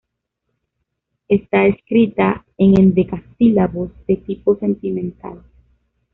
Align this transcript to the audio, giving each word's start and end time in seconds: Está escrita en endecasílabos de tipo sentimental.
Está 1.27 1.67
escrita 1.67 2.43
en 2.57 2.75
endecasílabos 2.79 3.91
de 4.07 4.15
tipo 4.17 4.55
sentimental. 4.55 5.43